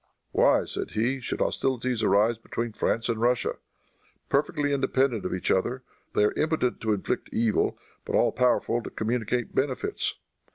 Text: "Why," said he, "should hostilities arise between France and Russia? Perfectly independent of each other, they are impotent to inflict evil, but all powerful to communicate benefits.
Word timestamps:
"Why," 0.31 0.65
said 0.65 0.93
he, 0.93 1.19
"should 1.19 1.41
hostilities 1.41 2.01
arise 2.01 2.39
between 2.39 2.73
France 2.73 3.07
and 3.07 3.21
Russia? 3.21 3.57
Perfectly 4.29 4.73
independent 4.73 5.25
of 5.25 5.33
each 5.35 5.51
other, 5.51 5.83
they 6.15 6.23
are 6.23 6.33
impotent 6.35 6.81
to 6.81 6.93
inflict 6.93 7.29
evil, 7.31 7.77
but 8.03 8.15
all 8.15 8.31
powerful 8.31 8.81
to 8.81 8.89
communicate 8.89 9.53
benefits. 9.53 10.15